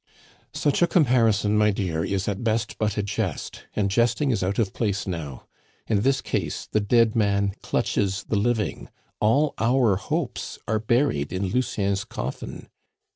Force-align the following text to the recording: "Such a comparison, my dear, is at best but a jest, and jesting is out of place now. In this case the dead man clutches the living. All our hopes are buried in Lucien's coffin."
"Such 0.55 0.81
a 0.81 0.87
comparison, 0.87 1.55
my 1.59 1.69
dear, 1.69 2.03
is 2.03 2.27
at 2.27 2.43
best 2.43 2.79
but 2.79 2.97
a 2.97 3.03
jest, 3.03 3.65
and 3.75 3.91
jesting 3.91 4.31
is 4.31 4.41
out 4.41 4.57
of 4.57 4.73
place 4.73 5.05
now. 5.05 5.45
In 5.85 6.01
this 6.01 6.21
case 6.21 6.65
the 6.65 6.79
dead 6.79 7.15
man 7.15 7.53
clutches 7.61 8.23
the 8.23 8.35
living. 8.35 8.89
All 9.19 9.53
our 9.59 9.97
hopes 9.97 10.57
are 10.67 10.79
buried 10.79 11.31
in 11.31 11.45
Lucien's 11.49 12.03
coffin." 12.03 12.67